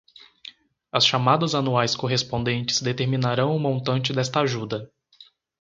[0.91, 4.91] As chamadas anuais correspondentes determinarão o montante desta ajuda.